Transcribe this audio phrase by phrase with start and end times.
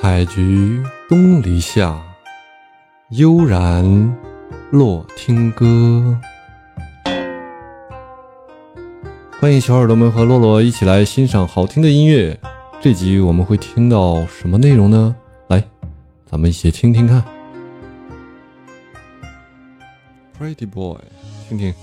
[0.00, 2.02] 采菊东篱下，
[3.10, 3.84] 悠然
[4.70, 6.18] 落听歌。
[9.38, 12.34] 欢迎小耳朵们和洛洛一起来欣赏好听的音乐。
[12.80, 15.14] 这集我们会听到什么内容呢？
[15.48, 15.62] 来，
[16.24, 17.22] 咱们一起听听看。
[20.38, 20.96] Pretty Boy，
[21.46, 21.74] 听听，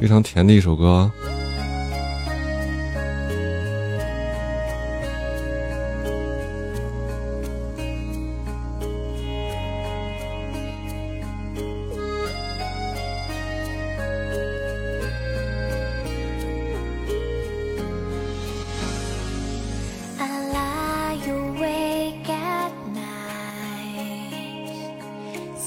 [0.00, 1.12] 非常甜的一首歌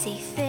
[0.09, 0.48] see things.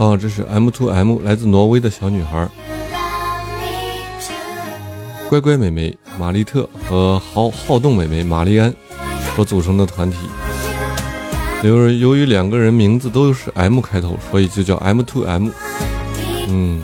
[0.00, 2.48] 哦，这是 M to M 来自挪威的小女孩，
[5.28, 8.74] 乖乖美眉玛丽特和好好动美眉玛丽安
[9.36, 10.16] 所组成的团体。
[11.62, 15.50] 由于由于两个人名字都是 M 开头，所以就叫 M to M。
[16.48, 16.80] 嗯，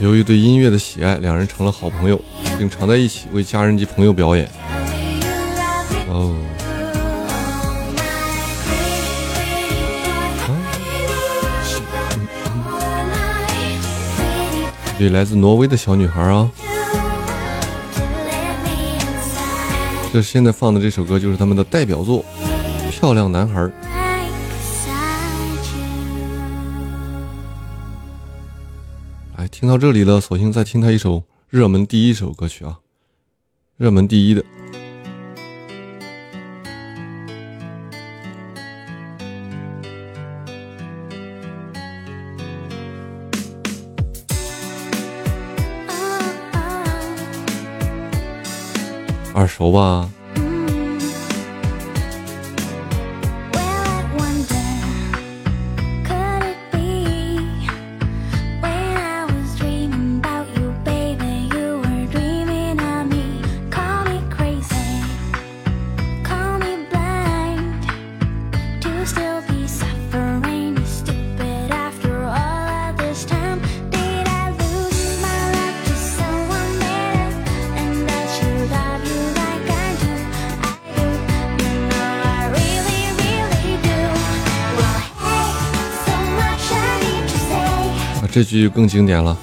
[0.00, 2.20] 由于对音乐的喜爱，两人成了好朋友，
[2.58, 4.46] 并常在一起为家人及朋友表演。
[6.10, 6.36] 哦。
[14.98, 16.50] 对，来自挪威的小女孩啊，
[20.12, 22.24] 这现在放的这首歌就是他们的代表作
[22.90, 23.60] 《漂亮男孩》。
[29.36, 32.80] 哎，听到这里了，索性再听他一首热门第一首歌曲啊，
[33.76, 34.44] 热门第一的。
[49.38, 50.10] 耳熟吧？
[88.38, 89.36] 这句更经典了。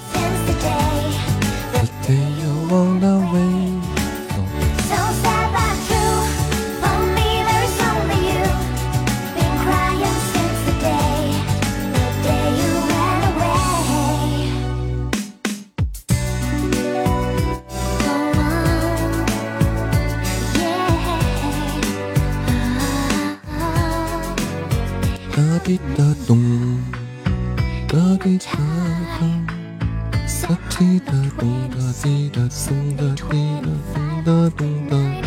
[25.34, 26.95] 哒滴哒咚。
[27.88, 28.50] 哒滴哒
[29.16, 29.46] 哒，
[30.26, 33.30] 哒滴哒咚，哒滴哒咚，哒滴
[33.62, 35.25] 哒咚哒咚哒。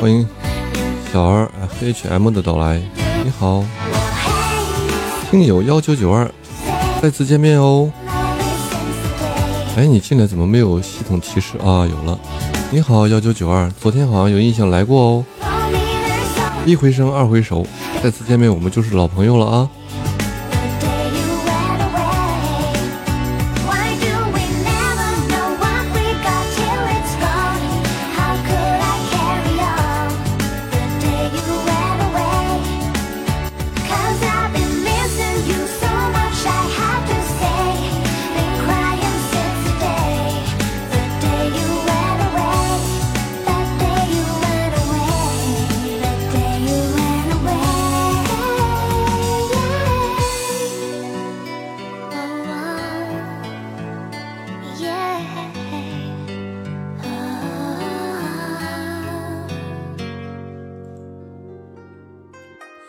[0.00, 0.26] 欢迎
[1.12, 2.80] 小儿 F H M 的到来，
[3.22, 3.62] 你好，
[5.30, 6.26] 听友幺九九二，
[7.02, 7.92] 再次见面哦。
[9.76, 11.86] 哎，你进来怎么没有系统提示啊？
[11.86, 12.18] 有了，
[12.70, 15.24] 你好幺九九二，昨天好像有印象来过哦。
[16.64, 17.66] 一回生二回熟，
[18.02, 19.68] 再次见面我们就是老朋友了啊。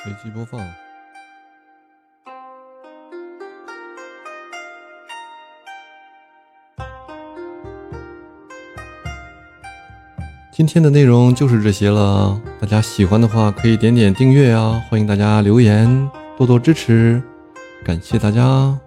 [0.03, 0.59] 随机播放。
[10.51, 14.81] 今天的内容就是这些了，大家喜欢的话可以点点订阅啊！
[14.89, 17.21] 欢迎大家留言，多多支持，
[17.83, 18.77] 感谢大家。